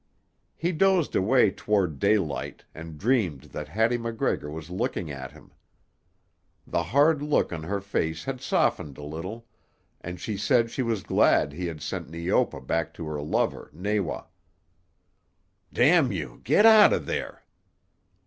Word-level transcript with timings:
He 0.57 0.71
dozed 0.71 1.15
away 1.15 1.51
toward 1.51 1.99
daylight 1.99 2.65
and 2.73 2.97
dreamed 2.97 3.43
that 3.53 3.67
Hattie 3.67 3.99
MacGregor 3.99 4.49
was 4.49 4.71
looking 4.71 5.11
at 5.11 5.31
him. 5.31 5.51
The 6.65 6.81
hard 6.81 7.21
look 7.21 7.53
on 7.53 7.61
her 7.61 7.79
face 7.79 8.23
had 8.23 8.41
softened 8.41 8.97
a 8.97 9.03
little, 9.03 9.45
and 10.03 10.19
she 10.19 10.37
said 10.37 10.71
she 10.71 10.81
was 10.81 11.03
glad 11.03 11.53
he 11.53 11.67
had 11.67 11.83
sent 11.83 12.09
Neopa 12.09 12.61
back 12.61 12.95
to 12.95 13.05
her 13.09 13.21
lover, 13.21 13.69
Nawa."—— 13.73 14.25
you, 16.11 16.41
get 16.43 16.65
out 16.65 16.93
of 16.93 17.05
there!" 17.05 17.43